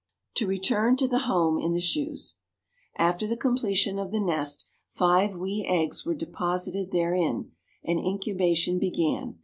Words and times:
To 0.37 0.47
return 0.47 0.97
to 0.97 1.07
the 1.07 1.19
home 1.29 1.59
in 1.59 1.73
the 1.73 1.79
shoes. 1.79 2.37
After 2.97 3.27
the 3.27 3.37
completion 3.37 3.99
of 3.99 4.09
the 4.11 4.19
nest 4.19 4.65
five 4.89 5.35
wee 5.35 5.63
eggs 5.69 6.07
were 6.07 6.15
deposited 6.15 6.91
therein, 6.91 7.51
and 7.83 7.99
incubation 7.99 8.79
began. 8.79 9.37